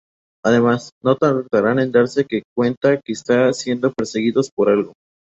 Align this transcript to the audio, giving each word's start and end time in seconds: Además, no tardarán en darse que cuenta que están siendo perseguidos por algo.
Además, 0.43 0.89
no 1.03 1.15
tardarán 1.15 1.77
en 1.77 1.91
darse 1.91 2.25
que 2.25 2.41
cuenta 2.55 2.99
que 2.99 3.11
están 3.13 3.53
siendo 3.53 3.93
perseguidos 3.93 4.49
por 4.49 4.69
algo. 4.71 4.93